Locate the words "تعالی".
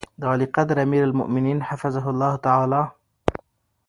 2.45-2.83